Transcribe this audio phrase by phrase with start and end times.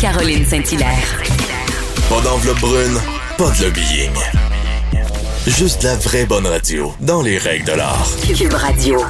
[0.00, 1.22] Caroline Saint-Hilaire.
[2.08, 2.98] Pas d'enveloppe brune,
[3.36, 4.12] pas de lobbying.
[5.46, 8.06] Juste la vraie bonne radio, dans les règles de l'art.
[8.36, 9.00] Cube Radio.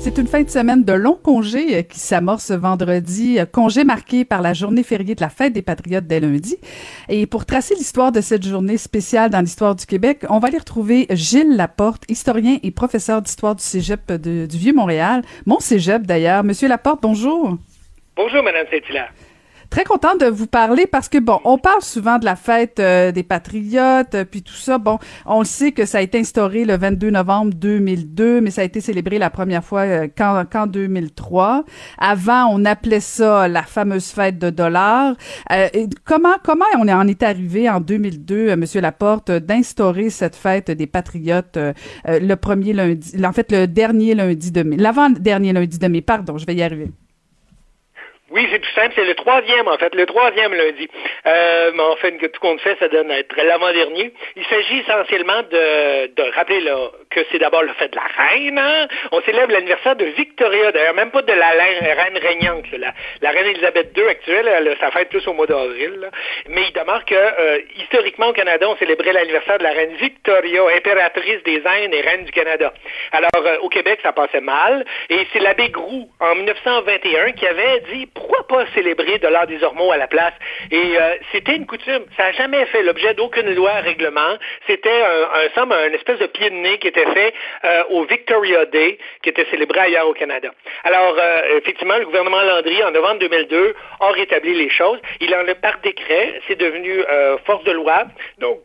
[0.00, 4.24] C'est une fin de semaine de long congé euh, qui s'amorce vendredi, euh, congé marqué
[4.24, 6.56] par la journée fériée de la fête des Patriotes dès lundi.
[7.08, 10.58] Et pour tracer l'histoire de cette journée spéciale dans l'histoire du Québec, on va aller
[10.58, 16.44] retrouver Gilles Laporte, historien et professeur d'histoire du Cégep de- du Vieux-Montréal, mon Cégep d'ailleurs.
[16.44, 17.56] Monsieur Laporte, bonjour.
[18.16, 19.12] Bonjour, Madame Saint-Hilaire.
[19.76, 23.12] Très content de vous parler parce que bon, on parle souvent de la fête euh,
[23.12, 24.78] des patriotes euh, puis tout ça.
[24.78, 28.62] Bon, on le sait que ça a été instauré le 22 novembre 2002, mais ça
[28.62, 31.64] a été célébré la première fois euh, qu'en qu'en 2003.
[31.98, 35.14] Avant, on appelait ça la fameuse fête de dollars.
[35.52, 35.68] Euh,
[36.06, 40.86] comment comment on en est arrivé en 2002, euh, Monsieur Laporte, d'instaurer cette fête des
[40.86, 41.58] patriotes
[42.06, 46.00] le premier lundi, en fait le dernier lundi de mai, l'avant dernier lundi de mai?
[46.00, 46.88] Pardon, je vais y arriver.
[48.30, 50.88] Oui, c'est tout simple, c'est le troisième, en fait, le troisième lundi.
[51.26, 54.12] Euh, mais en fait, tout compte fait, ça donne être l'avant-dernier.
[54.34, 58.58] Il s'agit essentiellement de, de rappeler là, que c'est d'abord le fait de la reine.
[58.58, 58.88] hein.
[59.12, 62.68] On célèbre l'anniversaire de Victoria, d'ailleurs, même pas de la reine, régnante.
[62.72, 62.92] là.
[63.22, 66.10] La, reine Elisabeth II actuelle, elle a sa fête plus au mois d'avril.
[66.48, 70.62] Mais il demeure que, euh, historiquement, au Canada, on célébrait l'anniversaire de la reine Victoria,
[70.76, 72.72] impératrice des Indes et reine du Canada.
[73.12, 74.84] Alors, euh, au Québec, ça passait mal.
[75.10, 79.62] Et c'est l'abbé Groux, en 1921, qui avait dit pourquoi pas célébrer de l'art des
[79.62, 80.32] Ormeaux à la place?
[80.70, 82.04] Et euh, c'était une coutume.
[82.16, 84.36] Ça n'a jamais fait l'objet d'aucune loi, règlement.
[84.66, 88.04] C'était un, un, somme, un espèce de pied de nez qui était fait euh, au
[88.04, 90.50] Victoria Day, qui était célébré ailleurs au Canada.
[90.84, 94.98] Alors, euh, effectivement, le gouvernement Landry, en novembre 2002, a rétabli les choses.
[95.20, 98.04] Il en a par décret, c'est devenu euh, force de loi.
[98.38, 98.60] Donc,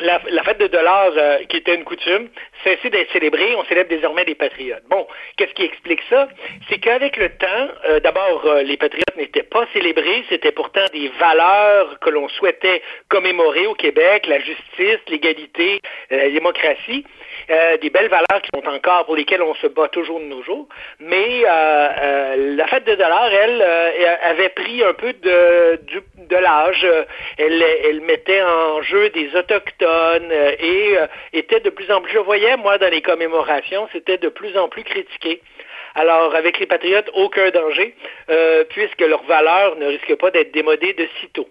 [0.00, 2.28] la, la, fête de dollars, euh, qui était une coutume,
[2.64, 3.54] cessé d'être célébrée.
[3.56, 4.82] On célèbre désormais des patriotes.
[4.88, 6.28] Bon, qu'est-ce qui explique ça?
[6.68, 10.24] C'est qu'avec le temps, euh, d'abord, euh, les patriotes n'étaient pas célébrés.
[10.28, 17.04] C'était pourtant des valeurs que l'on souhaitait commémorer au Québec, la justice, l'égalité, la démocratie.
[17.50, 20.42] Euh, des belles valeurs qui sont encore pour lesquelles on se bat toujours de nos
[20.42, 20.66] jours.
[21.00, 23.62] Mais euh, la fête de dollars, elle,
[24.22, 26.86] avait pris un peu de, du, de l'âge.
[27.38, 29.85] Elle, elle mettait en jeu des autochtones
[30.58, 34.28] et euh, était de plus en plus, je voyais moi dans les commémorations, c'était de
[34.28, 35.40] plus en plus critiqué.
[35.94, 37.94] Alors, avec les patriotes, aucun danger,
[38.28, 41.48] euh, puisque leurs valeurs ne risquent pas d'être démodées de sitôt.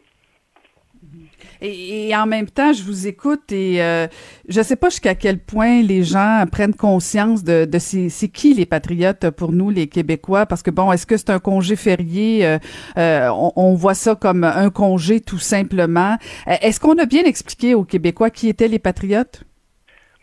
[1.61, 4.07] Et, en même temps, je vous écoute et euh,
[4.47, 8.65] je sais pas jusqu'à quel point les gens prennent conscience de, de c'est qui les
[8.65, 12.45] patriotes pour nous, les Québécois, parce que bon, est-ce que c'est un congé férié?
[12.45, 12.57] Euh,
[12.97, 16.17] euh, on, voit ça comme un congé tout simplement.
[16.47, 19.43] Est-ce qu'on a bien expliqué aux Québécois qui étaient les patriotes?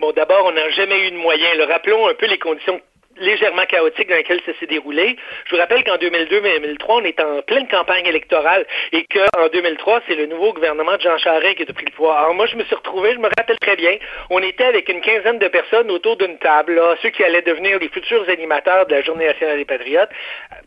[0.00, 1.53] Bon, d'abord, on n'a jamais eu de moyens.
[1.69, 2.81] Rappelons un peu les conditions
[3.16, 5.16] légèrement chaotique dans lequel ça s'est déroulé.
[5.46, 10.14] Je vous rappelle qu'en 2002-2003, on est en pleine campagne électorale et qu'en 2003, c'est
[10.14, 12.18] le nouveau gouvernement de Jean Charest qui a pris le pouvoir.
[12.18, 13.96] Alors moi, je me suis retrouvé, je me rappelle très bien,
[14.30, 17.88] on était avec une quinzaine de personnes autour d'une table, ceux qui allaient devenir les
[17.88, 20.10] futurs animateurs de la Journée nationale des patriotes.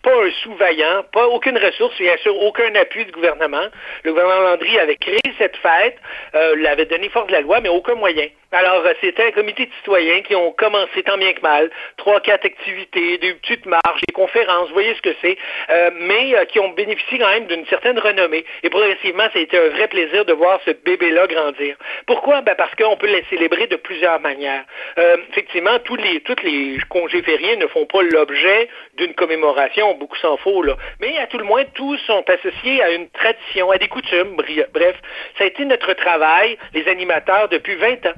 [0.04, 3.66] Pas un sous-vaillant, pas aucune ressource, bien sûr, aucun appui du gouvernement.
[4.04, 5.98] Le gouvernement Landry avait créé cette fête,
[6.36, 8.28] euh, l'avait donné force de la loi, mais aucun moyen.
[8.56, 12.46] Alors, c'était un comité de citoyens qui ont commencé tant bien que mal, trois, quatre
[12.46, 15.38] activités, des petites marches, des conférences, vous voyez ce que c'est,
[15.70, 18.46] euh, mais euh, qui ont bénéficié quand même d'une certaine renommée.
[18.64, 21.76] Et progressivement, ça a été un vrai plaisir de voir ce bébé-là grandir.
[22.08, 22.44] Pourquoi?
[22.44, 24.64] Ben parce qu'on peut les célébrer de plusieurs manières.
[25.00, 30.16] Euh, effectivement, tous les, tous les congés fériés ne font pas l'objet d'une commémoration, beaucoup
[30.16, 30.78] s'en faut, là.
[31.02, 34.38] Mais à tout le moins, tous sont associés à une tradition, à des coutumes.
[34.74, 34.96] Bref,
[35.38, 38.14] ça a été notre travail, les animateurs, depuis 20 ans.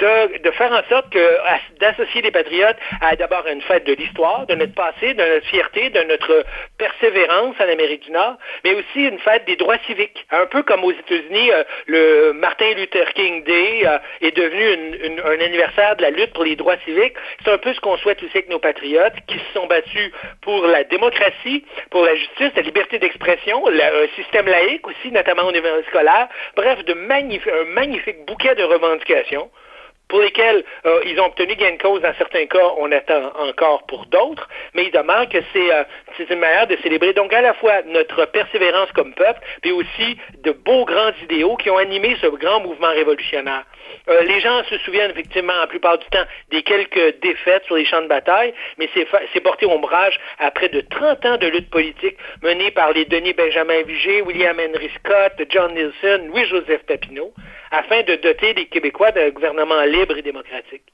[0.00, 1.36] De, de, faire en sorte que
[1.78, 5.90] d'associer les patriotes à d'abord une fête de l'histoire, de notre passé, de notre fierté,
[5.90, 6.44] de notre
[6.78, 10.26] persévérance en Amérique du Nord, mais aussi une fête des droits civiques.
[10.30, 15.40] Un peu comme aux États-Unis, euh, le Martin Luther King Day euh, est devenu un
[15.40, 17.14] anniversaire de la lutte pour les droits civiques.
[17.44, 20.66] C'est un peu ce qu'on souhaite aussi avec nos patriotes qui se sont battus pour
[20.66, 25.68] la démocratie, pour la justice, la liberté d'expression, un système laïque aussi, notamment au niveau
[25.88, 26.28] scolaire.
[26.56, 29.50] Bref, de magnif un magnifique bouquet de revendications
[30.10, 33.84] pour lesquels euh, ils ont obtenu gain de cause dans certains cas, on attend encore
[33.86, 35.84] pour d'autres, mais il demeure que c'est euh,
[36.28, 40.50] une manière de célébrer donc à la fois notre persévérance comme peuple, puis aussi de
[40.50, 43.64] beaux grands idéaux qui ont animé ce grand mouvement révolutionnaire.
[44.08, 47.84] Euh, les gens se souviennent effectivement la plupart du temps des quelques défaites sur les
[47.84, 52.16] champs de bataille, mais c'est porté ombrage à près de 30 ans de lutte politique
[52.42, 57.32] menée par les Denis Benjamin Vigée, William Henry Scott, John Nielsen, Louis-Joseph Papineau,
[57.70, 60.84] afin de doter les Québécois d'un gouvernement libre et démocratique.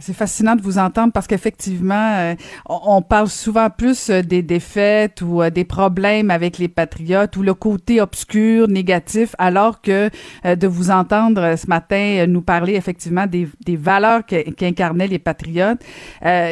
[0.00, 2.34] C'est fascinant de vous entendre parce qu'effectivement, euh,
[2.68, 7.42] on, parle souvent plus euh, des défaites ou euh, des problèmes avec les patriotes ou
[7.42, 10.10] le côté obscur, négatif, alors que
[10.44, 15.80] de vous entendre ce matin nous parler effectivement des, valeurs qu'incarnaient les patriotes.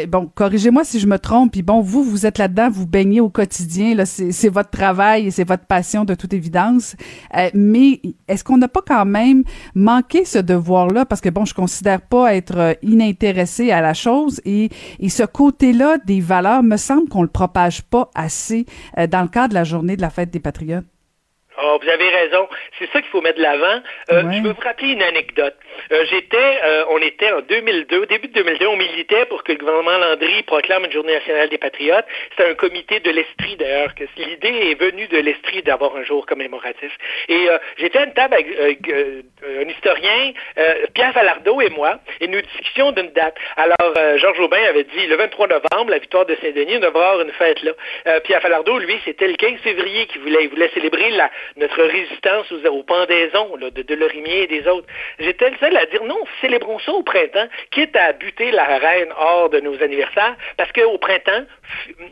[0.08, 1.52] bon, corrigez-moi si je me trompe.
[1.52, 3.94] Puis bon, vous, vous êtes là-dedans, vous baignez au quotidien.
[3.94, 6.96] Là, c'est votre travail et c'est votre passion de toute évidence.
[7.54, 9.44] mais est-ce qu'on n'a pas quand même
[9.74, 11.04] manqué ce devoir-là?
[11.06, 12.76] Parce que bon, je considère pas être
[13.36, 18.10] à la chose et, et ce côté-là des valeurs, me semble qu'on le propage pas
[18.14, 18.66] assez
[18.98, 20.84] euh, dans le cadre de la journée de la fête des patriotes.
[21.62, 22.48] Oh, vous avez raison.
[22.78, 23.82] C'est ça qu'il faut mettre de l'avant.
[24.10, 25.54] Euh, Je veux vous rappeler une anecdote.
[25.90, 29.52] Euh, j'étais, euh, on était en 2002, au début de 2002, on militait pour que
[29.52, 32.04] le gouvernement Landry proclame une journée nationale des patriotes.
[32.30, 36.26] C'était un comité de l'Estrie d'ailleurs, que l'idée est venue de l'Estrie d'avoir un jour
[36.26, 36.92] commémoratif.
[37.28, 37.48] Et
[37.78, 38.78] j'étais à une table avec
[39.46, 40.32] un historien,
[40.94, 43.36] Pierre Falardeau et moi, et nous discussions d'une date.
[43.56, 47.20] Alors, Georges Aubin avait dit le 23 novembre, la victoire de Saint-Denis, on devrait avoir
[47.20, 47.72] une fête là.
[48.20, 50.44] Pierre Falardeau, lui, c'était le 15 février qu'il voulait.
[50.44, 54.66] Il voulait célébrer la notre résistance aux, aux pendaisons là, de, de Lorimier et des
[54.68, 54.86] autres.
[55.18, 59.12] J'étais le seul à dire non, célébrons ça au printemps, quitte à buter la reine
[59.16, 61.44] hors de nos anniversaires, parce qu'au printemps,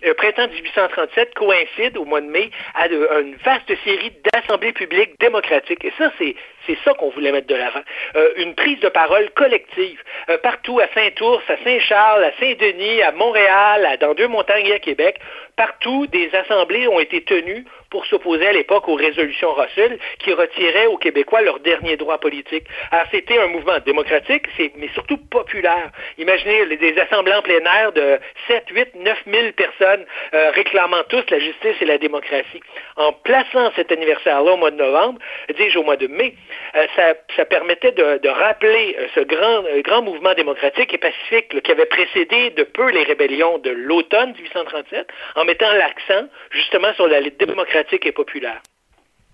[0.02, 5.18] le euh, printemps 1837 coïncide au mois de mai à une vaste série d'assemblées publiques
[5.20, 5.84] démocratiques.
[5.84, 6.34] Et ça, c'est
[6.66, 7.82] c'est ça qu'on voulait mettre de l'avant.
[8.16, 10.00] Euh, une prise de parole collective.
[10.28, 15.20] Euh, partout, à Saint-Ours, à Saint-Charles, à Saint-Denis, à Montréal, dans deux montagnes à Québec,
[15.56, 20.86] partout, des assemblées ont été tenues pour s'opposer à l'époque aux résolutions Russell qui retiraient
[20.86, 22.66] aux Québécois leurs derniers droits politiques.
[22.90, 24.46] Alors, c'était un mouvement démocratique,
[24.76, 25.90] mais surtout populaire.
[26.18, 28.18] Imaginez des assemblées en plein air de
[28.48, 30.04] 7, 8, 9 000 personnes
[30.34, 32.60] euh, réclamant tous la justice et la démocratie.
[32.96, 35.20] En plaçant cet anniversaire-là au mois de novembre,
[35.56, 36.34] dis-je au mois de mai,
[36.74, 41.86] euh, ça, permettait de, rappeler euh, ce grand, grand mouvement démocratique et pacifique qui avait
[41.86, 45.06] précédé de peu les rébellions de l'automne 1837,
[45.36, 48.60] en mettant l'accent justement sur la lutte démocratique et populaire.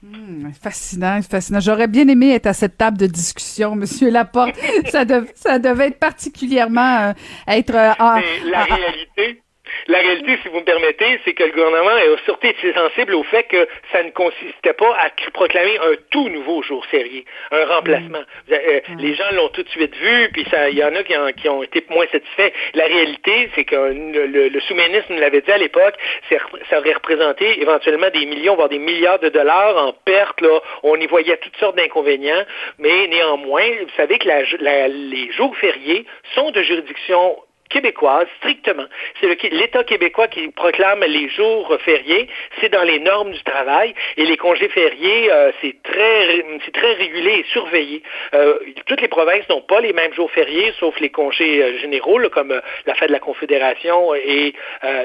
[0.02, 1.60] Hmm, fascinant, fascinant.
[1.60, 4.56] J'aurais bien aimé être à cette table de discussion, Monsieur Laporte.
[4.86, 5.04] ça,
[5.34, 7.12] ça devait être particulièrement euh,
[7.46, 8.20] être en,
[8.50, 9.42] la réalité,
[9.86, 13.22] la réalité, si vous me permettez, c'est que le gouvernement a surtout été sensible au
[13.24, 18.22] fait que ça ne consistait pas à proclamer un tout nouveau jour férié, un remplacement.
[18.50, 21.02] Euh, les gens l'ont tout de suite vu, puis il y en a
[21.32, 22.52] qui, ont été moins satisfaits.
[22.74, 25.94] La réalité, c'est que le, sous-ministre nous l'avait dit à l'époque,
[26.28, 30.40] ça aurait représenté éventuellement des millions, voire des milliards de dollars en pertes.
[30.40, 30.60] Là.
[30.82, 32.44] On y voyait toutes sortes d'inconvénients,
[32.78, 37.36] mais néanmoins, vous savez que les jours fériés sont de juridiction
[37.70, 38.84] québécoise, strictement.
[39.20, 42.28] C'est l'État québécois qui proclame les jours fériés.
[42.60, 43.94] C'est dans les normes du travail.
[44.16, 48.02] Et les congés fériés, euh, c'est très, c'est très régulé et surveillé.
[48.34, 52.20] Euh, toutes les provinces n'ont pas les mêmes jours fériés, sauf les congés euh, généraux,
[52.32, 54.52] comme la fête de la Confédération et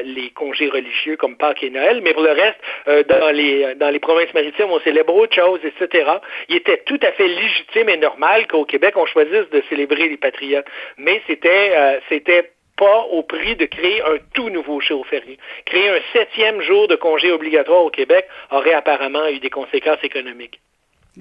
[0.04, 2.02] les congés religieux comme Pâques et Noël.
[2.04, 6.10] Mais pour le reste, dans les dans les provinces maritimes, on célèbre autre chose, etc.
[6.50, 10.18] Il était tout à fait légitime et normal qu'au Québec, on choisisse de célébrer les
[10.18, 10.66] patriotes.
[10.98, 15.38] Mais c'était c'était pas au prix de créer un tout nouveau jour férié.
[15.66, 20.60] Créer un septième jour de congé obligatoire au Québec aurait apparemment eu des conséquences économiques.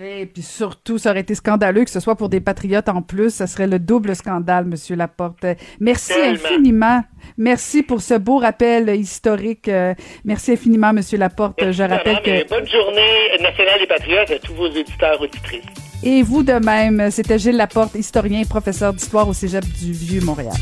[0.00, 3.32] Et puis surtout, ça aurait été scandaleux que ce soit pour des patriotes en plus.
[3.32, 5.46] Ce serait le double scandale, Monsieur Laporte.
[5.78, 7.02] Merci infiniment.
[7.38, 9.68] Merci pour ce beau rappel historique.
[9.68, 11.70] Euh, merci infiniment, Monsieur Laporte.
[11.70, 12.48] Je rappelle que...
[12.48, 15.62] Bonne journée nationale des patriotes à tous vos éditeurs auditrices.
[16.02, 17.10] Et vous de même.
[17.12, 20.54] C'était Gilles Laporte, historien et professeur d'histoire au Cégep du Vieux-Montréal.